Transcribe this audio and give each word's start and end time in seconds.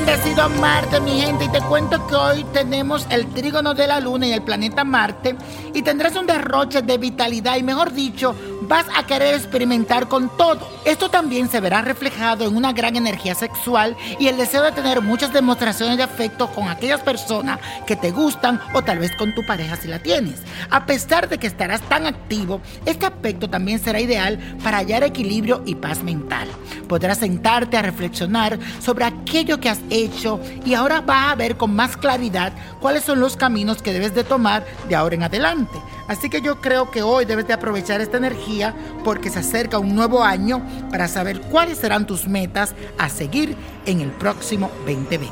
Bendecido 0.00 0.48
Marte, 0.48 1.00
mi 1.00 1.20
gente. 1.20 1.44
Y 1.44 1.48
te 1.48 1.60
cuento 1.60 2.06
que 2.06 2.14
hoy 2.14 2.44
tenemos 2.52 3.06
el 3.10 3.26
trígono 3.28 3.74
de 3.74 3.86
la 3.86 4.00
Luna 4.00 4.26
y 4.26 4.32
el 4.32 4.42
planeta 4.42 4.84
Marte. 4.84 5.36
Y 5.74 5.82
tendrás 5.82 6.16
un 6.16 6.26
derroche 6.26 6.82
de 6.82 6.98
vitalidad 6.98 7.56
y, 7.56 7.62
mejor 7.62 7.92
dicho, 7.92 8.34
vas 8.70 8.86
a 8.94 9.04
querer 9.04 9.34
experimentar 9.34 10.06
con 10.06 10.28
todo. 10.36 10.60
Esto 10.84 11.10
también 11.10 11.50
se 11.50 11.58
verá 11.58 11.82
reflejado 11.82 12.46
en 12.46 12.56
una 12.56 12.72
gran 12.72 12.94
energía 12.94 13.34
sexual 13.34 13.96
y 14.20 14.28
el 14.28 14.36
deseo 14.36 14.62
de 14.62 14.70
tener 14.70 15.02
muchas 15.02 15.32
demostraciones 15.32 15.96
de 15.96 16.04
afecto 16.04 16.46
con 16.52 16.68
aquellas 16.68 17.00
personas 17.00 17.58
que 17.84 17.96
te 17.96 18.12
gustan 18.12 18.60
o 18.72 18.80
tal 18.82 19.00
vez 19.00 19.10
con 19.16 19.34
tu 19.34 19.44
pareja 19.44 19.74
si 19.74 19.88
la 19.88 19.98
tienes. 19.98 20.42
A 20.70 20.86
pesar 20.86 21.28
de 21.28 21.38
que 21.38 21.48
estarás 21.48 21.82
tan 21.82 22.06
activo, 22.06 22.60
este 22.86 23.06
aspecto 23.06 23.50
también 23.50 23.80
será 23.80 24.00
ideal 24.00 24.38
para 24.62 24.78
hallar 24.78 25.02
equilibrio 25.02 25.64
y 25.66 25.74
paz 25.74 26.04
mental. 26.04 26.46
Podrás 26.88 27.18
sentarte 27.18 27.76
a 27.76 27.82
reflexionar 27.82 28.56
sobre 28.80 29.04
aquello 29.04 29.58
que 29.58 29.68
has 29.68 29.80
hecho 29.90 30.38
y 30.64 30.74
ahora 30.74 31.00
vas 31.00 31.32
a 31.32 31.34
ver 31.34 31.56
con 31.56 31.74
más 31.74 31.96
claridad 31.96 32.52
cuáles 32.78 33.02
son 33.02 33.18
los 33.18 33.36
caminos 33.36 33.82
que 33.82 33.92
debes 33.92 34.14
de 34.14 34.22
tomar 34.22 34.64
de 34.88 34.94
ahora 34.94 35.16
en 35.16 35.24
adelante. 35.24 35.76
Así 36.10 36.28
que 36.28 36.40
yo 36.40 36.60
creo 36.60 36.90
que 36.90 37.02
hoy 37.02 37.24
debes 37.24 37.46
de 37.46 37.52
aprovechar 37.52 38.00
esta 38.00 38.16
energía 38.16 38.74
porque 39.04 39.30
se 39.30 39.38
acerca 39.38 39.78
un 39.78 39.94
nuevo 39.94 40.24
año 40.24 40.60
para 40.90 41.06
saber 41.06 41.40
cuáles 41.40 41.78
serán 41.78 42.04
tus 42.04 42.26
metas 42.26 42.74
a 42.98 43.08
seguir 43.08 43.54
en 43.86 44.00
el 44.00 44.10
próximo 44.10 44.72
2020. 44.86 45.30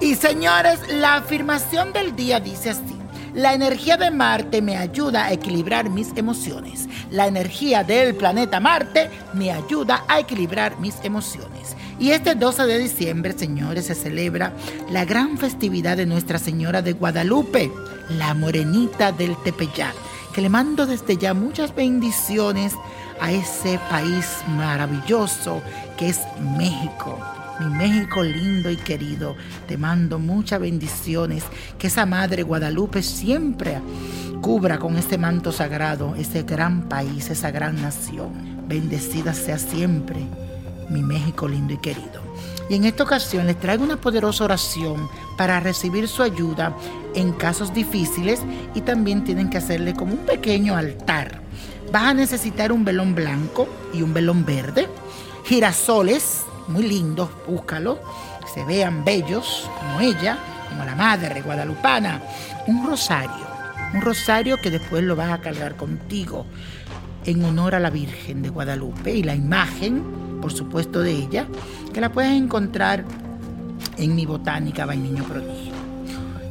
Y 0.00 0.16
señores, 0.16 0.80
la 0.88 1.14
afirmación 1.14 1.92
del 1.92 2.16
día 2.16 2.40
dice 2.40 2.70
así. 2.70 2.96
La 3.34 3.54
energía 3.54 3.96
de 3.96 4.10
Marte 4.10 4.60
me 4.62 4.76
ayuda 4.76 5.26
a 5.26 5.32
equilibrar 5.32 5.90
mis 5.90 6.08
emociones. 6.16 6.88
La 7.12 7.28
energía 7.28 7.84
del 7.84 8.16
planeta 8.16 8.58
Marte 8.58 9.08
me 9.32 9.52
ayuda 9.52 10.02
a 10.08 10.18
equilibrar 10.18 10.80
mis 10.80 10.96
emociones. 11.04 11.76
Y 12.00 12.10
este 12.10 12.34
12 12.34 12.66
de 12.66 12.78
diciembre, 12.78 13.32
señores, 13.38 13.86
se 13.86 13.94
celebra 13.94 14.52
la 14.90 15.04
gran 15.04 15.38
festividad 15.38 15.96
de 15.96 16.04
Nuestra 16.04 16.40
Señora 16.40 16.82
de 16.82 16.94
Guadalupe, 16.94 17.70
la 18.08 18.34
morenita 18.34 19.12
del 19.12 19.36
Tepeyac 19.44 19.94
que 20.36 20.42
le 20.42 20.50
mando 20.50 20.84
desde 20.84 21.16
ya 21.16 21.32
muchas 21.32 21.74
bendiciones 21.74 22.74
a 23.22 23.32
ese 23.32 23.80
país 23.88 24.26
maravilloso 24.46 25.62
que 25.96 26.10
es 26.10 26.20
México. 26.58 27.18
Mi 27.58 27.74
México 27.74 28.22
lindo 28.22 28.70
y 28.70 28.76
querido, 28.76 29.34
te 29.66 29.78
mando 29.78 30.18
muchas 30.18 30.60
bendiciones, 30.60 31.42
que 31.78 31.86
esa 31.86 32.04
Madre 32.04 32.42
Guadalupe 32.42 33.02
siempre 33.02 33.80
cubra 34.42 34.78
con 34.78 34.98
este 34.98 35.16
manto 35.16 35.52
sagrado 35.52 36.14
ese 36.16 36.42
gran 36.42 36.82
país, 36.82 37.30
esa 37.30 37.50
gran 37.50 37.80
nación. 37.80 38.68
Bendecida 38.68 39.32
sea 39.32 39.56
siempre 39.56 40.26
mi 40.88 41.02
México 41.02 41.48
lindo 41.48 41.74
y 41.74 41.78
querido. 41.78 42.20
Y 42.68 42.74
en 42.74 42.84
esta 42.84 43.04
ocasión 43.04 43.46
les 43.46 43.58
traigo 43.60 43.84
una 43.84 44.00
poderosa 44.00 44.44
oración 44.44 45.08
para 45.36 45.60
recibir 45.60 46.08
su 46.08 46.22
ayuda 46.22 46.74
en 47.14 47.32
casos 47.32 47.72
difíciles 47.72 48.42
y 48.74 48.80
también 48.80 49.24
tienen 49.24 49.50
que 49.50 49.58
hacerle 49.58 49.94
como 49.94 50.14
un 50.14 50.26
pequeño 50.26 50.76
altar. 50.76 51.40
Vas 51.92 52.02
a 52.02 52.14
necesitar 52.14 52.72
un 52.72 52.84
velón 52.84 53.14
blanco 53.14 53.68
y 53.92 54.02
un 54.02 54.12
velón 54.12 54.44
verde, 54.44 54.88
girasoles, 55.44 56.42
muy 56.66 56.82
lindos, 56.82 57.30
búscalo, 57.46 58.00
que 58.40 58.48
se 58.52 58.64
vean 58.64 59.04
bellos 59.04 59.70
como 59.78 60.00
ella, 60.00 60.36
como 60.68 60.84
la 60.84 60.96
madre 60.96 61.42
guadalupana, 61.42 62.20
un 62.66 62.84
rosario, 62.84 63.46
un 63.94 64.00
rosario 64.00 64.56
que 64.60 64.70
después 64.70 65.04
lo 65.04 65.14
vas 65.14 65.30
a 65.30 65.40
cargar 65.40 65.76
contigo 65.76 66.46
en 67.26 67.44
honor 67.44 67.74
a 67.74 67.80
la 67.80 67.90
Virgen 67.90 68.42
de 68.42 68.48
Guadalupe 68.48 69.14
y 69.14 69.22
la 69.22 69.34
imagen, 69.34 70.02
por 70.40 70.52
supuesto, 70.52 71.00
de 71.00 71.12
ella, 71.12 71.46
que 71.92 72.00
la 72.00 72.12
puedes 72.12 72.32
encontrar 72.32 73.04
en 73.98 74.14
mi 74.14 74.24
botánica 74.26 74.86
Vainiño 74.86 75.24
Prodigio. 75.24 75.74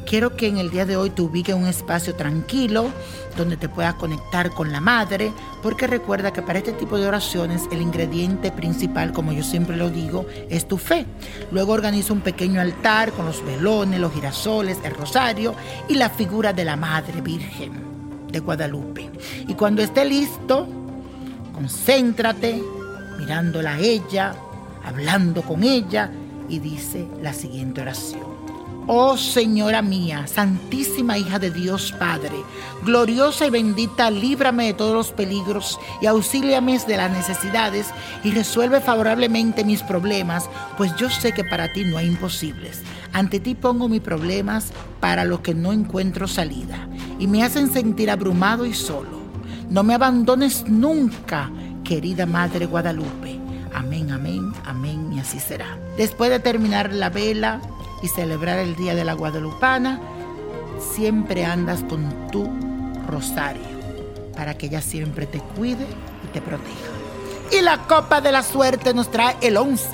Quiero 0.06 0.36
que 0.36 0.46
en 0.46 0.58
el 0.58 0.70
día 0.70 0.86
de 0.86 0.96
hoy 0.96 1.10
te 1.10 1.22
ubiques 1.22 1.54
un 1.54 1.66
espacio 1.66 2.14
tranquilo 2.14 2.90
donde 3.36 3.56
te 3.56 3.68
puedas 3.68 3.94
conectar 3.94 4.50
con 4.50 4.70
la 4.70 4.80
madre, 4.80 5.32
porque 5.64 5.88
recuerda 5.88 6.32
que 6.32 6.42
para 6.42 6.60
este 6.60 6.72
tipo 6.72 6.96
de 6.96 7.08
oraciones 7.08 7.62
el 7.72 7.82
ingrediente 7.82 8.52
principal, 8.52 9.12
como 9.12 9.32
yo 9.32 9.42
siempre 9.42 9.76
lo 9.76 9.90
digo, 9.90 10.26
es 10.48 10.68
tu 10.68 10.78
fe. 10.78 11.06
Luego 11.50 11.72
organiza 11.72 12.12
un 12.12 12.20
pequeño 12.20 12.60
altar 12.60 13.12
con 13.12 13.26
los 13.26 13.44
velones, 13.44 13.98
los 13.98 14.12
girasoles, 14.12 14.78
el 14.84 14.94
rosario 14.94 15.54
y 15.88 15.94
la 15.94 16.08
figura 16.08 16.52
de 16.52 16.64
la 16.64 16.76
Madre 16.76 17.20
Virgen 17.20 17.95
de 18.30 18.40
Guadalupe. 18.40 19.10
Y 19.46 19.54
cuando 19.54 19.82
esté 19.82 20.04
listo, 20.04 20.66
concéntrate 21.54 22.62
mirándola 23.18 23.74
a 23.74 23.78
ella, 23.78 24.34
hablando 24.84 25.42
con 25.42 25.64
ella 25.64 26.10
y 26.48 26.58
dice 26.58 27.06
la 27.22 27.32
siguiente 27.32 27.80
oración. 27.80 28.35
Oh 28.88 29.16
Señora 29.16 29.82
mía, 29.82 30.28
Santísima 30.28 31.18
hija 31.18 31.40
de 31.40 31.50
Dios 31.50 31.92
Padre, 31.98 32.36
gloriosa 32.84 33.44
y 33.44 33.50
bendita, 33.50 34.12
líbrame 34.12 34.66
de 34.66 34.74
todos 34.74 34.94
los 34.94 35.10
peligros 35.10 35.76
y 36.00 36.06
auxíliame 36.06 36.78
de 36.78 36.96
las 36.96 37.10
necesidades 37.10 37.88
y 38.22 38.30
resuelve 38.30 38.80
favorablemente 38.80 39.64
mis 39.64 39.82
problemas, 39.82 40.48
pues 40.76 40.94
yo 40.96 41.10
sé 41.10 41.32
que 41.32 41.42
para 41.42 41.72
ti 41.72 41.84
no 41.84 41.98
hay 41.98 42.06
imposibles. 42.06 42.82
Ante 43.12 43.40
ti 43.40 43.56
pongo 43.56 43.88
mis 43.88 44.02
problemas 44.02 44.72
para 45.00 45.24
los 45.24 45.40
que 45.40 45.54
no 45.54 45.72
encuentro 45.72 46.28
salida 46.28 46.88
y 47.18 47.26
me 47.26 47.42
hacen 47.42 47.72
sentir 47.72 48.08
abrumado 48.08 48.66
y 48.66 48.74
solo. 48.74 49.18
No 49.68 49.82
me 49.82 49.94
abandones 49.94 50.64
nunca, 50.68 51.50
querida 51.82 52.24
Madre 52.24 52.66
Guadalupe. 52.66 53.40
Amén, 53.74 54.12
amén, 54.12 54.52
amén, 54.64 55.12
y 55.12 55.18
así 55.18 55.40
será. 55.40 55.76
Después 55.96 56.30
de 56.30 56.38
terminar 56.38 56.92
la 56.92 57.10
vela 57.10 57.60
y 58.02 58.08
celebrar 58.08 58.58
el 58.58 58.76
Día 58.76 58.94
de 58.94 59.04
la 59.04 59.14
Guadalupana, 59.14 60.00
siempre 60.94 61.44
andas 61.44 61.82
con 61.84 62.28
tu 62.30 62.48
rosario 63.08 63.76
para 64.36 64.56
que 64.56 64.66
ella 64.66 64.82
siempre 64.82 65.26
te 65.26 65.40
cuide 65.40 65.86
y 66.24 66.26
te 66.32 66.40
proteja. 66.40 66.76
Y 67.50 67.62
la 67.62 67.78
copa 67.86 68.20
de 68.20 68.32
la 68.32 68.42
suerte 68.42 68.92
nos 68.92 69.10
trae 69.10 69.36
el 69.40 69.56
11, 69.56 69.88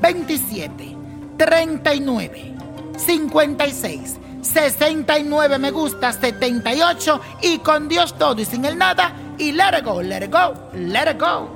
27, 0.00 0.96
39, 1.36 2.54
56, 2.96 4.16
69 4.42 5.58
me 5.58 5.70
gusta, 5.70 6.12
78 6.12 7.20
y 7.42 7.58
con 7.58 7.88
Dios 7.88 8.16
todo 8.16 8.40
y 8.40 8.44
sin 8.44 8.64
el 8.64 8.78
nada 8.78 9.12
y 9.38 9.52
let 9.52 9.82
go, 9.82 10.02
let 10.02 10.24
it 10.24 10.32
go, 10.32 10.54
let 10.74 11.10
it 11.10 11.20
go. 11.20 11.55